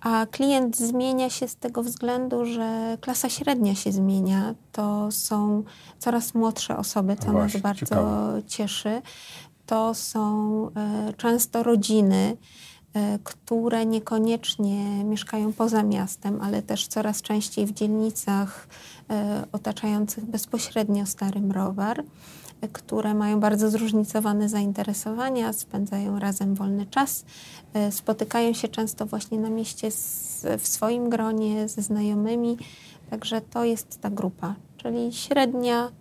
A 0.01 0.25
klient 0.31 0.77
zmienia 0.77 1.29
się 1.29 1.47
z 1.47 1.55
tego 1.55 1.83
względu, 1.83 2.45
że 2.45 2.97
klasa 3.01 3.29
średnia 3.29 3.75
się 3.75 3.91
zmienia. 3.91 4.55
To 4.71 5.11
są 5.11 5.63
coraz 5.99 6.33
młodsze 6.33 6.77
osoby, 6.77 7.15
co 7.15 7.25
no 7.25 7.31
Właśnie, 7.31 7.57
nas 7.57 7.63
bardzo 7.63 7.85
ciekawe. 7.85 8.41
cieszy 8.47 9.01
to 9.67 9.93
są 9.93 10.71
e, 10.75 11.13
często 11.13 11.63
rodziny, 11.63 12.37
e, 12.93 13.19
które 13.23 13.85
niekoniecznie 13.85 15.03
mieszkają 15.03 15.53
poza 15.53 15.83
miastem, 15.83 16.41
ale 16.41 16.61
też 16.61 16.87
coraz 16.87 17.21
częściej 17.21 17.65
w 17.65 17.73
dzielnicach 17.73 18.67
e, 19.09 19.45
otaczających 19.51 20.25
bezpośrednio 20.25 21.05
Stary 21.05 21.39
Browar, 21.39 22.03
które 22.73 23.13
mają 23.13 23.39
bardzo 23.39 23.69
zróżnicowane 23.69 24.49
zainteresowania, 24.49 25.53
spędzają 25.53 26.19
razem 26.19 26.55
wolny 26.55 26.85
czas, 26.85 27.25
spotykają 27.91 28.53
się 28.53 28.67
często 28.67 29.05
właśnie 29.05 29.39
na 29.39 29.49
mieście 29.49 29.91
w 30.59 30.67
swoim 30.67 31.09
gronie 31.09 31.69
ze 31.69 31.81
znajomymi. 31.81 32.57
Także 33.09 33.41
to 33.41 33.63
jest 33.63 34.01
ta 34.01 34.09
grupa, 34.09 34.55
czyli 34.77 35.13
średnia. 35.13 35.91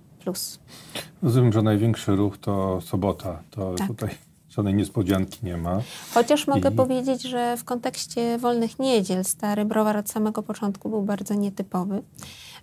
Rozumiem, 1.23 1.53
że 1.53 1.63
największy 1.63 2.17
ruch 2.17 2.39
to 2.39 2.81
sobota. 2.81 3.43
To 3.51 3.75
tak. 3.75 3.89
tutaj 3.89 4.11
żadnej 4.57 4.75
niespodzianki 4.75 5.39
nie 5.43 5.57
ma. 5.57 5.81
Chociaż 6.15 6.47
mogę 6.47 6.71
I... 6.71 6.73
powiedzieć, 6.73 7.23
że 7.23 7.57
w 7.57 7.65
kontekście 7.65 8.39
wolnych 8.39 8.79
niedziel 8.79 9.25
stary 9.25 9.65
browar 9.65 9.97
od 9.97 10.11
samego 10.11 10.43
początku 10.43 10.89
był 10.89 11.03
bardzo 11.03 11.35
nietypowy, 11.35 12.03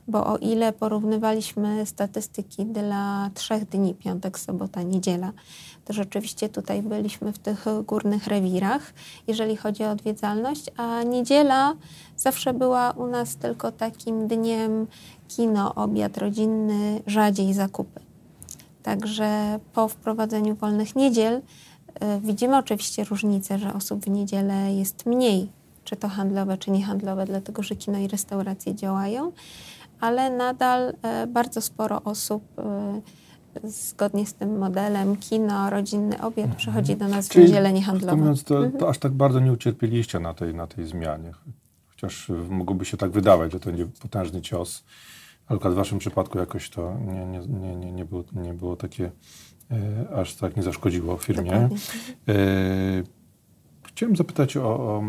bo 0.08 0.26
o 0.26 0.38
ile 0.38 0.74
porównywaliśmy 0.74 1.86
statystyki 1.86 2.66
dla 2.66 3.30
trzech 3.34 3.70
dni, 3.70 3.96
piątek, 3.96 4.40
sobota, 4.40 4.82
niedziela, 4.82 5.32
to 5.86 5.94
rzeczywiście 5.94 6.50
tutaj 6.50 6.82
byliśmy 6.82 7.34
w 7.34 7.40
tych 7.40 7.66
górnych 7.88 8.28
rewirach, 8.28 8.94
jeżeli 9.28 9.58
chodzi 9.58 9.84
o 9.84 9.92
odwiedzalność, 9.92 10.66
a 10.78 11.04
niedziela 11.04 11.76
zawsze 12.18 12.54
była 12.54 12.92
u 12.92 13.08
nas 13.08 13.36
tylko 13.36 13.72
takim 13.72 14.28
dniem 14.28 14.88
kino, 15.28 15.76
obiad 15.76 16.18
rodzinny, 16.18 17.02
rzadziej 17.08 17.54
zakupy. 17.54 18.00
Także 18.84 19.60
po 19.74 19.88
wprowadzeniu 19.88 20.56
wolnych 20.56 20.96
niedziel 20.96 21.42
widzimy 22.22 22.58
oczywiście 22.58 23.04
różnicę, 23.04 23.60
że 23.60 23.74
osób 23.74 24.06
w 24.06 24.10
niedzielę 24.10 24.74
jest 24.74 25.06
mniej, 25.06 25.50
czy 25.84 25.96
to 25.96 26.08
handlowe, 26.08 26.58
czy 26.58 26.72
niehandlowe, 26.72 27.26
dlatego 27.26 27.64
że 27.64 27.76
kino 27.76 28.00
i 28.00 28.08
restauracje 28.08 28.76
działają, 28.76 29.32
ale 30.00 30.30
nadal 30.30 30.90
y, 31.24 31.28
bardzo 31.28 31.62
sporo 31.62 32.04
osób 32.04 32.44
y, 33.64 33.70
zgodnie 33.70 34.26
z 34.26 34.34
tym 34.34 34.58
modelem 34.58 35.16
kino, 35.16 35.70
rodzinny 35.70 36.22
obiad 36.22 36.46
mhm. 36.46 36.56
przychodzi 36.56 36.96
do 36.96 37.08
nas 37.08 37.28
w 37.28 37.32
Czyli, 37.32 37.46
niedzielę 37.46 37.74
niehandlową. 37.74 38.18
Mówiąc, 38.18 38.44
to, 38.44 38.56
mhm. 38.56 38.78
to 38.78 38.90
aż 38.90 38.98
tak 38.98 39.12
bardzo 39.12 39.40
nie 39.40 39.52
ucierpieliście 39.52 40.20
na 40.20 40.34
tej, 40.34 40.56
na 40.56 40.68
tej 40.68 40.86
zmianie. 40.86 41.32
Chociaż 41.90 42.32
mogłoby 42.50 42.86
się 42.86 42.98
tak 42.98 43.12
wydawać, 43.12 43.52
że 43.52 43.60
to 43.60 43.66
będzie 43.70 43.86
potężny 43.86 44.42
cios 44.42 44.84
ale 45.48 45.60
w 45.60 45.76
waszym 45.76 46.00
przypadku 46.00 46.40
jakoś 46.40 46.70
to 46.70 46.98
nie, 47.06 47.26
nie, 47.26 47.76
nie, 47.76 47.92
nie, 47.92 48.06
było, 48.06 48.24
nie 48.34 48.54
było 48.54 48.76
takie, 48.76 49.12
aż 50.16 50.36
tak 50.36 50.56
nie 50.56 50.64
zaszkodziło 50.64 51.18
firmie. 51.18 51.70
E, 52.28 52.34
chciałem 53.88 54.16
zapytać 54.16 54.58
o, 54.58 54.64
o, 54.64 55.04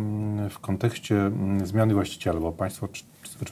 w 0.50 0.58
kontekście 0.58 1.20
mm, 1.20 1.66
zmiany 1.66 1.94
właściciela, 1.94 2.40
bo 2.40 2.52
państwo, 2.52 2.88
czy 2.88 3.04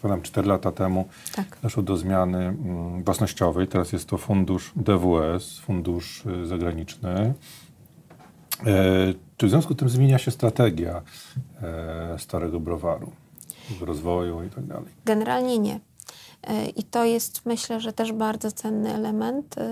pamiętam, 0.03 0.23
4 0.23 0.49
lata 0.49 0.73
temu 0.73 1.09
tak. 1.35 1.59
doszło 1.63 1.83
do 1.83 1.97
zmiany 1.97 2.39
mm, 2.39 3.05
własnościowej. 3.05 3.69
Teraz 3.69 3.93
jest 3.93 4.09
to 4.09 4.19
fundusz 4.19 4.73
DWS, 4.77 5.59
fundusz 5.59 6.27
y, 6.27 6.47
zagraniczny. 6.47 7.35
E, 8.67 9.15
czy 9.37 9.47
w 9.47 9.51
związku 9.51 9.75
z 9.75 9.77
tym 9.77 9.89
zmienia 9.89 10.19
się 10.19 10.31
strategia 10.31 11.03
e, 11.63 12.19
starego 12.19 12.61
browaru, 12.61 13.13
rozwoju 13.81 14.45
i 14.45 14.51
tak 14.51 14.65
dalej? 14.65 14.93
Generalnie 15.05 15.59
nie. 15.59 15.81
E, 16.43 16.67
I 16.67 16.83
to 16.83 17.05
jest, 17.05 17.47
myślę, 17.47 17.81
że 17.81 17.93
też 17.93 18.13
bardzo 18.13 18.53
cenny 18.53 18.95
element 18.95 19.59
e, 19.59 19.63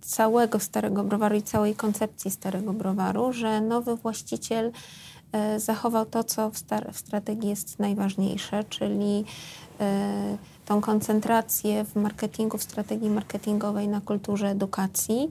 całego 0.00 0.60
Starego 0.60 1.04
Browaru 1.04 1.36
i 1.36 1.42
całej 1.42 1.74
koncepcji 1.74 2.30
Starego 2.30 2.72
Browaru, 2.72 3.32
że 3.32 3.60
nowy 3.60 3.96
właściciel 3.96 4.72
e, 5.32 5.60
zachował 5.60 6.06
to, 6.06 6.24
co 6.24 6.50
w, 6.50 6.54
w 6.92 6.98
strategii 6.98 7.48
jest 7.48 7.78
najważniejsze, 7.78 8.64
czyli 8.64 9.24
tą 10.64 10.80
koncentrację 10.80 11.84
w 11.84 11.96
marketingu, 11.96 12.58
w 12.58 12.62
strategii 12.62 13.10
marketingowej 13.10 13.88
na 13.88 14.00
kulturze 14.00 14.48
edukacji. 14.48 15.30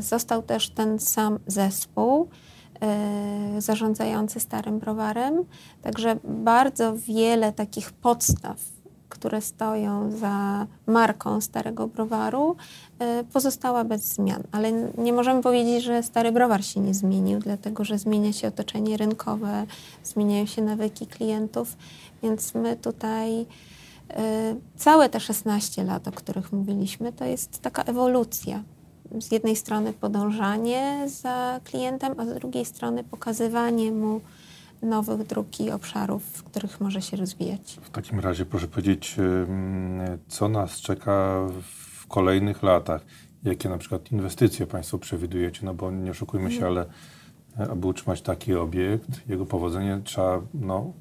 Został 0.00 0.42
też 0.42 0.70
ten 0.70 0.98
sam 0.98 1.38
zespół 1.46 2.28
zarządzający 3.58 4.40
Starym 4.40 4.78
Browarem, 4.78 5.44
także 5.82 6.16
bardzo 6.24 6.96
wiele 6.96 7.52
takich 7.52 7.92
podstaw 7.92 8.73
które 9.14 9.40
stoją 9.40 10.10
za 10.10 10.66
marką 10.86 11.40
Starego 11.40 11.86
Browaru, 11.86 12.56
e, 12.98 13.24
pozostała 13.24 13.84
bez 13.84 14.14
zmian. 14.14 14.42
Ale 14.52 14.72
nie 14.98 15.12
możemy 15.12 15.42
powiedzieć, 15.42 15.84
że 15.84 16.02
Stary 16.02 16.32
Browar 16.32 16.64
się 16.64 16.80
nie 16.80 16.94
zmienił, 16.94 17.38
dlatego 17.38 17.84
że 17.84 17.98
zmienia 17.98 18.32
się 18.32 18.48
otoczenie 18.48 18.96
rynkowe, 18.96 19.66
zmieniają 20.04 20.46
się 20.46 20.62
nawyki 20.62 21.06
klientów, 21.06 21.76
więc 22.22 22.54
my 22.54 22.76
tutaj 22.76 23.40
e, 23.40 24.56
całe 24.76 25.08
te 25.08 25.20
16 25.20 25.84
lat, 25.84 26.08
o 26.08 26.12
których 26.12 26.52
mówiliśmy, 26.52 27.12
to 27.12 27.24
jest 27.24 27.62
taka 27.62 27.82
ewolucja. 27.82 28.62
Z 29.20 29.32
jednej 29.32 29.56
strony 29.56 29.92
podążanie 29.92 31.04
za 31.06 31.60
klientem, 31.64 32.14
a 32.18 32.26
z 32.26 32.34
drugiej 32.34 32.64
strony 32.64 33.04
pokazywanie 33.04 33.92
mu, 33.92 34.20
nowych 34.84 35.26
dróg 35.26 35.60
i 35.60 35.70
obszarów, 35.70 36.22
w 36.24 36.42
których 36.42 36.80
może 36.80 37.02
się 37.02 37.16
rozwijać. 37.16 37.78
W 37.82 37.90
takim 37.90 38.20
razie 38.20 38.46
proszę 38.46 38.68
powiedzieć, 38.68 39.16
co 40.28 40.48
nas 40.48 40.80
czeka 40.80 41.46
w 41.62 42.06
kolejnych 42.06 42.62
latach? 42.62 43.04
Jakie 43.44 43.68
na 43.68 43.78
przykład 43.78 44.12
inwestycje 44.12 44.66
Państwo 44.66 44.98
przewidujecie? 44.98 45.60
No 45.62 45.74
bo 45.74 45.90
nie 45.90 46.10
oszukujmy 46.10 46.52
się, 46.52 46.66
ale 46.66 46.86
e, 47.60 47.70
aby 47.70 47.86
utrzymać 47.86 48.22
taki 48.22 48.54
obiekt, 48.54 49.28
jego 49.28 49.46
powodzenie 49.46 50.00
trzeba 50.04 50.42
no, 50.54 50.92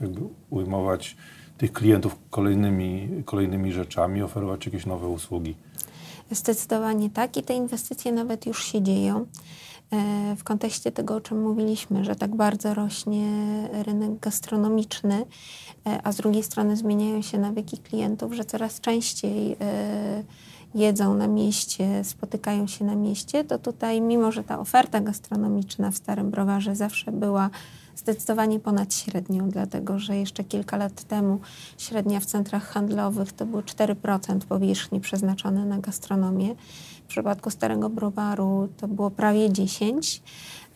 jakby 0.00 0.20
ujmować 0.50 1.16
tych 1.58 1.72
klientów 1.72 2.18
kolejnymi, 2.30 3.08
kolejnymi 3.24 3.72
rzeczami, 3.72 4.22
oferować 4.22 4.66
jakieś 4.66 4.86
nowe 4.86 5.08
usługi. 5.08 5.56
Zdecydowanie 6.30 7.10
tak 7.10 7.36
i 7.36 7.42
te 7.42 7.54
inwestycje 7.54 8.12
nawet 8.12 8.46
już 8.46 8.64
się 8.64 8.82
dzieją. 8.82 9.26
E, 9.92 10.36
w 10.36 10.44
kontekście 10.44 10.92
tego, 10.92 11.14
o 11.14 11.20
czym 11.20 11.42
mówiliśmy, 11.42 12.04
że 12.04 12.16
tak 12.16 12.36
bardzo 12.36 12.74
rośnie 12.74 13.28
rynek 13.72 14.18
gastronomiczny, 14.20 15.24
e, 15.86 16.00
a 16.04 16.12
z 16.12 16.16
drugiej 16.16 16.42
strony 16.42 16.76
zmieniają 16.76 17.22
się 17.22 17.38
nawyki 17.38 17.78
klientów, 17.78 18.32
że 18.32 18.44
coraz 18.44 18.80
częściej 18.80 19.56
e, 19.60 20.24
jedzą 20.74 21.14
na 21.14 21.26
mieście, 21.26 22.04
spotykają 22.04 22.66
się 22.66 22.84
na 22.84 22.94
mieście, 22.94 23.44
to 23.44 23.58
tutaj, 23.58 24.00
mimo 24.00 24.32
że 24.32 24.44
ta 24.44 24.58
oferta 24.58 25.00
gastronomiczna 25.00 25.90
w 25.90 25.96
Starym 25.96 26.30
Browarze 26.30 26.76
zawsze 26.76 27.12
była 27.12 27.50
zdecydowanie 27.96 28.60
ponad 28.60 28.94
średnią, 28.94 29.48
dlatego 29.48 29.98
że 29.98 30.16
jeszcze 30.16 30.44
kilka 30.44 30.76
lat 30.76 31.04
temu 31.04 31.40
średnia 31.78 32.20
w 32.20 32.26
centrach 32.26 32.68
handlowych 32.68 33.32
to 33.32 33.46
było 33.46 33.62
4% 33.62 34.38
powierzchni 34.38 35.00
przeznaczone 35.00 35.64
na 35.64 35.78
gastronomię. 35.78 36.54
W 37.04 37.06
przypadku 37.08 37.50
Starego 37.50 37.88
Browaru 37.88 38.68
to 38.76 38.88
było 38.88 39.10
prawie 39.10 39.50
10%, 39.50 40.20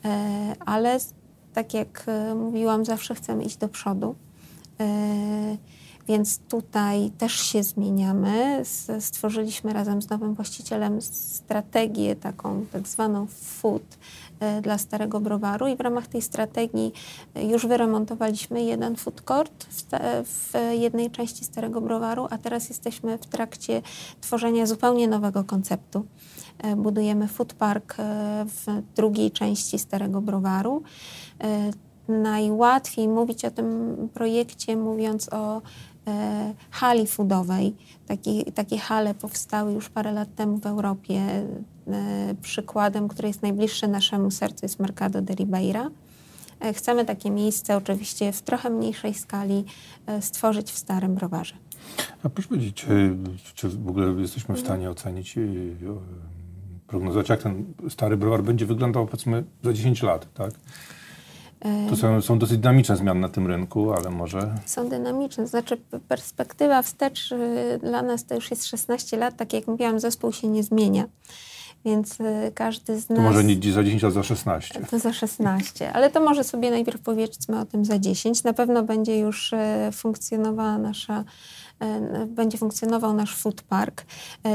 e, 0.05 0.57
ale 0.67 0.99
tak 1.55 1.75
jak 1.75 2.05
e, 2.07 2.35
mówiłam, 2.35 2.85
zawsze 2.85 3.15
chcemy 3.15 3.45
iść 3.45 3.57
do 3.57 3.69
przodu. 3.69 4.15
E, 6.07 6.17
więc 6.17 6.39
tutaj 6.39 7.11
też 7.11 7.33
się 7.33 7.63
zmieniamy. 7.63 8.63
Stworzyliśmy 9.01 9.73
razem 9.73 10.03
z 10.03 10.09
nowym 10.09 10.35
właścicielem 10.35 11.03
strategię 11.03 12.17
taką 12.17 12.67
tak 12.73 12.89
zwaną 12.89 13.27
food 13.27 13.99
e, 14.41 14.61
dla 14.61 14.79
Starego 14.79 15.21
Browaru 15.21 15.67
i 15.67 15.77
w 15.77 15.81
ramach 15.81 16.07
tej 16.07 16.23
strategii 16.23 16.93
już 17.43 17.67
wyremontowaliśmy 17.67 18.63
jeden 18.63 18.97
food 18.97 19.21
court 19.21 19.65
w, 19.65 19.83
w 20.25 20.53
jednej 20.79 21.11
części 21.11 21.45
Starego 21.45 21.81
Browaru, 21.81 22.27
a 22.31 22.39
teraz 22.39 22.69
jesteśmy 22.69 23.19
w 23.19 23.27
trakcie 23.27 23.83
tworzenia 24.21 24.67
zupełnie 24.67 25.09
nowego 25.09 25.45
konceptu. 25.45 26.07
Budujemy 26.77 27.29
food 27.29 27.53
park 27.55 27.97
w 28.47 28.83
drugiej 28.95 29.31
części 29.31 29.79
Starego 29.79 30.21
Browaru 30.21 30.83
najłatwiej 32.09 33.09
mówić 33.09 33.45
o 33.45 33.51
tym 33.51 33.97
projekcie, 34.15 34.77
mówiąc 34.77 35.33
o 35.33 35.57
e, 35.57 35.61
hali 36.71 37.07
foodowej. 37.07 37.75
Taki, 38.07 38.53
takie 38.53 38.79
hale 38.79 39.15
powstały 39.15 39.73
już 39.73 39.89
parę 39.89 40.13
lat 40.13 40.35
temu 40.35 40.59
w 40.59 40.67
Europie. 40.67 41.47
E, 41.89 42.35
przykładem, 42.43 43.09
który 43.09 43.29
jest 43.29 43.43
najbliższy 43.43 43.89
naszemu 43.89 44.31
sercu, 44.31 44.59
jest 44.63 44.81
Mercado 44.81 45.23
de 45.23 45.35
Ribeira. 45.35 45.91
E, 46.61 46.73
chcemy 46.73 47.05
takie 47.05 47.31
miejsce, 47.31 47.77
oczywiście 47.77 48.33
w 48.33 48.43
trochę 48.43 48.71
mniejszej 48.71 49.15
skali, 49.15 49.65
e, 50.07 50.23
stworzyć 50.23 50.71
w 50.71 50.79
Starym 50.79 51.15
Browarze. 51.15 51.55
A 52.23 52.29
proszę 52.29 52.49
powiedzieć, 52.49 52.87
czy 53.55 53.69
w 53.69 53.89
ogóle 53.89 54.21
jesteśmy 54.21 54.55
w 54.55 54.61
stanie 54.61 54.91
ocenić, 54.91 55.39
prognozować, 56.87 57.29
jak 57.29 57.43
ten 57.43 57.65
Stary 57.89 58.17
Browar 58.17 58.43
będzie 58.43 58.67
wyglądał, 58.67 59.07
powiedzmy, 59.07 59.45
za 59.63 59.73
10 59.73 60.03
lat, 60.03 60.35
tak? 60.35 60.51
To 61.91 61.97
są, 61.97 62.23
są 62.23 62.39
dosyć 62.39 62.59
dynamiczne 62.59 62.97
zmiany 62.97 63.21
na 63.21 63.29
tym 63.29 63.47
rynku, 63.47 63.93
ale 63.93 64.11
może. 64.11 64.55
Są 64.67 64.89
dynamiczne. 64.89 65.47
Znaczy, 65.47 65.77
perspektywa 66.09 66.83
wstecz 66.83 67.33
y, 67.33 67.79
dla 67.83 68.03
nas 68.03 68.25
to 68.25 68.35
już 68.35 68.51
jest 68.51 68.67
16 68.67 69.17
lat. 69.17 69.37
Tak 69.37 69.53
jak 69.53 69.67
mówiłam, 69.67 70.01
zespół 70.01 70.33
się 70.33 70.49
nie 70.49 70.63
zmienia. 70.63 71.05
Więc 71.85 72.21
y, 72.21 72.53
każdy 72.55 73.01
z 73.01 73.09
nas. 73.09 73.17
To 73.17 73.23
może 73.23 73.45
nie 73.45 73.73
za 73.73 73.85
10, 73.85 74.05
a 74.05 74.11
za 74.11 74.23
16. 74.23 74.81
To 74.91 74.99
za 74.99 75.13
16, 75.13 75.93
ale 75.93 76.11
to 76.11 76.21
może 76.21 76.45
sobie 76.45 76.71
najpierw 76.71 77.01
powiedzmy 77.01 77.61
o 77.61 77.65
tym 77.65 77.85
za 77.85 77.99
10. 77.99 78.45
Na 78.45 78.53
pewno 78.53 78.83
będzie 78.83 79.19
już 79.19 79.53
y, 79.53 79.57
funkcjonowała 79.93 80.79
nasza 80.79 81.25
będzie 82.27 82.59
funkcjonował 82.59 83.13
nasz 83.13 83.37
food 83.37 83.63
park. 83.63 84.05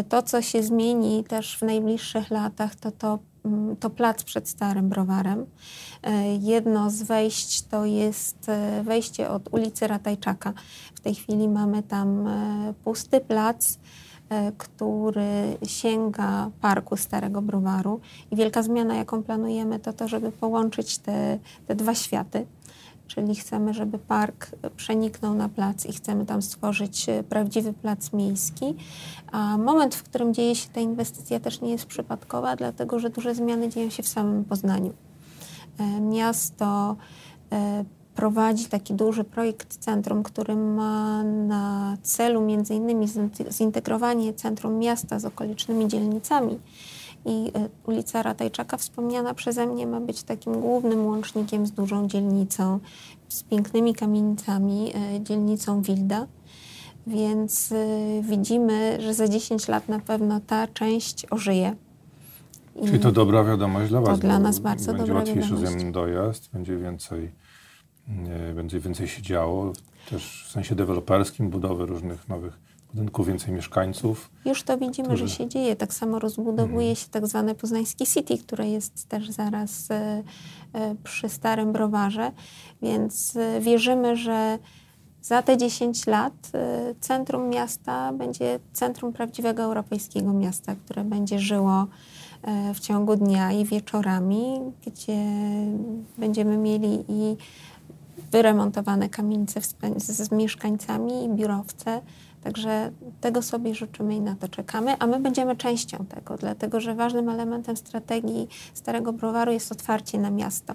To, 0.09 0.21
co 0.21 0.41
się 0.41 0.63
zmieni 0.63 1.23
też 1.23 1.57
w 1.57 1.61
najbliższych 1.61 2.31
latach, 2.31 2.75
to 2.75 2.91
to 2.91 3.19
Mm, 3.45 3.75
to 3.75 3.89
plac 3.89 4.23
przed 4.23 4.49
Starym 4.49 4.89
Browarem. 4.89 5.45
E, 6.03 6.35
jedno 6.35 6.89
z 6.89 7.03
wejść 7.03 7.61
to 7.61 7.85
jest 7.85 8.49
e, 8.49 8.83
wejście 8.83 9.29
od 9.29 9.53
ulicy 9.53 9.87
Ratajczaka. 9.87 10.53
W 10.95 10.99
tej 10.99 11.15
chwili 11.15 11.47
mamy 11.47 11.83
tam 11.83 12.27
e, 12.27 12.73
pusty 12.83 13.19
plac, 13.19 13.79
który 14.57 15.57
sięga 15.67 16.49
parku 16.61 16.97
Starego 16.97 17.41
Browaru. 17.41 17.99
I 18.31 18.35
wielka 18.35 18.63
zmiana, 18.63 18.95
jaką 18.95 19.23
planujemy, 19.23 19.79
to 19.79 19.93
to, 19.93 20.07
żeby 20.07 20.31
połączyć 20.31 20.97
te, 20.97 21.39
te 21.67 21.75
dwa 21.75 21.95
światy 21.95 22.45
czyli 23.15 23.35
chcemy, 23.35 23.73
żeby 23.73 23.99
park 23.99 24.51
przeniknął 24.75 25.35
na 25.35 25.49
plac 25.49 25.85
i 25.85 25.93
chcemy 25.93 26.25
tam 26.25 26.41
stworzyć 26.41 27.09
e, 27.09 27.23
prawdziwy 27.23 27.73
plac 27.73 28.13
miejski. 28.13 28.75
A 29.31 29.57
moment, 29.57 29.95
w 29.95 30.03
którym 30.03 30.33
dzieje 30.33 30.55
się 30.55 30.69
ta 30.69 30.81
inwestycja 30.81 31.39
też 31.39 31.61
nie 31.61 31.71
jest 31.71 31.85
przypadkowa, 31.85 32.55
dlatego 32.55 32.99
że 32.99 33.09
duże 33.09 33.35
zmiany 33.35 33.69
dzieją 33.69 33.89
się 33.89 34.03
w 34.03 34.07
samym 34.07 34.45
Poznaniu. 34.45 34.93
E, 35.77 36.01
miasto 36.01 36.95
e, 37.51 37.85
prowadzi 38.15 38.65
taki 38.65 38.93
duży 38.93 39.23
projekt 39.23 39.77
centrum, 39.77 40.23
który 40.23 40.55
ma 40.55 41.23
na 41.23 41.97
celu 42.01 42.41
między 42.41 42.75
innymi 42.75 43.07
zintegrowanie 43.51 44.33
centrum 44.33 44.79
miasta 44.79 45.19
z 45.19 45.25
okolicznymi 45.25 45.87
dzielnicami 45.87 46.59
i 47.25 47.51
e, 47.55 47.69
ulica 47.87 48.23
Ratajczaka 48.23 48.77
wspomniana 48.77 49.33
przeze 49.33 49.67
mnie 49.67 49.87
ma 49.87 49.99
być 49.99 50.23
takim 50.23 50.61
głównym 50.61 51.05
łącznikiem 51.05 51.65
z 51.65 51.71
dużą 51.71 52.07
dzielnicą, 52.07 52.79
z 53.29 53.43
pięknymi 53.43 53.95
kamienicami, 53.95 54.91
e, 54.95 55.21
dzielnicą 55.21 55.81
Wilda. 55.81 56.27
Więc 57.07 57.71
e, 57.71 58.21
widzimy, 58.21 59.01
że 59.01 59.13
za 59.13 59.27
10 59.27 59.67
lat 59.67 59.89
na 59.89 59.99
pewno 59.99 60.39
ta 60.47 60.67
część 60.67 61.25
ożyje. 61.29 61.75
I 62.75 62.85
Czyli 62.85 62.99
to 62.99 63.11
dobra 63.11 63.43
wiadomość 63.43 63.89
dla 63.89 64.01
Was. 64.01 64.09
To 64.09 64.17
dla 64.17 64.39
nas 64.39 64.59
bardzo 64.59 64.93
będzie 64.93 65.05
dobra 65.05 65.15
łatwiejszy 65.15 65.57
ze 65.57 65.91
dojazd, 65.91 66.49
będzie 66.53 66.77
więcej, 66.77 67.31
będzie 68.55 68.79
więcej 68.79 69.07
się 69.07 69.21
działo, 69.21 69.73
też 70.09 70.45
w 70.47 70.51
sensie 70.51 70.75
deweloperskim, 70.75 71.49
budowy 71.49 71.85
różnych 71.85 72.29
nowych 72.29 72.70
budynku, 72.93 73.23
więcej 73.23 73.53
mieszkańców. 73.53 74.31
Już 74.45 74.63
to 74.63 74.77
widzimy, 74.77 75.07
którzy... 75.07 75.27
że 75.27 75.35
się 75.35 75.47
dzieje. 75.47 75.75
Tak 75.75 75.93
samo 75.93 76.19
rozbudowuje 76.19 76.89
mhm. 76.89 76.95
się 76.95 77.07
tak 77.11 77.27
zwane 77.27 77.55
poznańskie 77.55 78.05
City, 78.05 78.37
które 78.37 78.69
jest 78.69 79.07
też 79.07 79.29
zaraz 79.29 79.91
e, 79.91 80.23
e, 80.73 80.95
przy 81.03 81.29
Starym 81.29 81.71
Browarze, 81.71 82.31
więc 82.81 83.35
e, 83.35 83.61
wierzymy, 83.61 84.15
że 84.15 84.59
za 85.21 85.41
te 85.41 85.57
10 85.57 86.07
lat 86.07 86.33
centrum 86.99 87.49
miasta 87.49 88.13
będzie 88.13 88.59
centrum 88.73 89.13
prawdziwego 89.13 89.63
europejskiego 89.63 90.33
miasta, 90.33 90.75
które 90.85 91.03
będzie 91.03 91.39
żyło 91.39 91.87
w 92.73 92.79
ciągu 92.79 93.15
dnia 93.15 93.51
i 93.51 93.65
wieczorami, 93.65 94.59
gdzie 94.85 95.25
będziemy 96.17 96.57
mieli 96.57 97.05
i 97.07 97.37
wyremontowane 98.31 99.09
kamienice 99.09 99.61
z 99.97 100.31
mieszkańcami 100.31 101.25
i 101.25 101.29
biurowce, 101.29 102.01
Także 102.43 102.91
tego 103.21 103.41
sobie 103.41 103.75
życzymy 103.75 104.15
i 104.15 104.21
na 104.21 104.35
to 104.35 104.47
czekamy, 104.47 104.95
a 104.99 105.07
my 105.07 105.19
będziemy 105.19 105.55
częścią 105.55 106.05
tego, 106.05 106.37
dlatego 106.37 106.79
że 106.79 106.95
ważnym 106.95 107.29
elementem 107.29 107.77
strategii 107.77 108.47
Starego 108.73 109.13
Browaru 109.13 109.51
jest 109.51 109.71
otwarcie 109.71 110.19
na 110.19 110.29
miasto. 110.29 110.73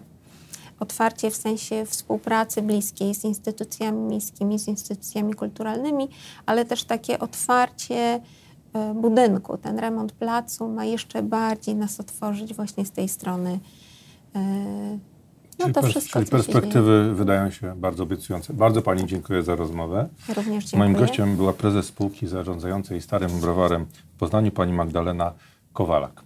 Otwarcie 0.80 1.30
w 1.30 1.36
sensie 1.36 1.86
współpracy 1.86 2.62
bliskiej 2.62 3.14
z 3.14 3.24
instytucjami 3.24 3.98
miejskimi, 3.98 4.58
z 4.58 4.68
instytucjami 4.68 5.34
kulturalnymi, 5.34 6.08
ale 6.46 6.64
też 6.64 6.84
takie 6.84 7.18
otwarcie 7.18 8.20
e, 8.72 8.94
budynku. 8.94 9.58
Ten 9.58 9.78
remont 9.78 10.12
placu 10.12 10.68
ma 10.68 10.84
jeszcze 10.84 11.22
bardziej 11.22 11.74
nas 11.74 12.00
otworzyć 12.00 12.54
właśnie 12.54 12.84
z 12.84 12.90
tej 12.90 13.08
strony 13.08 13.60
e, 14.34 14.98
no 15.58 15.72
to 15.72 15.82
wszystko, 15.82 16.18
czyli 16.18 16.30
perspektywy 16.30 17.14
wydają 17.14 17.50
się 17.50 17.74
bardzo 17.76 18.02
obiecujące. 18.02 18.54
Bardzo 18.54 18.82
Pani 18.82 19.06
dziękuję 19.06 19.42
za 19.42 19.56
rozmowę. 19.56 20.08
Również 20.28 20.64
dziękuję. 20.64 20.78
Moim 20.78 20.92
gościem 21.06 21.36
była 21.36 21.52
prezes 21.52 21.86
spółki 21.86 22.26
zarządzającej 22.26 23.00
Starym 23.02 23.40
Browarem 23.40 23.86
w 24.14 24.18
Poznaniu, 24.18 24.50
Pani 24.50 24.72
Magdalena 24.72 25.32
Kowalak. 25.72 26.25